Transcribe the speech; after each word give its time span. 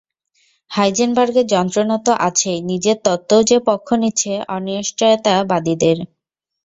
হাইজেনবার্গের 0.71 1.45
যন্ত্রণা 1.47 1.97
তো 2.05 2.11
আছেই, 2.27 2.59
নিজের 2.63 2.97
তত্ত্বও 3.05 3.41
যে 3.49 3.57
পক্ষ 3.67 3.87
নিচ্ছে 4.01 4.31
অনিশ্চয়তাবাদীদের। 4.55 5.97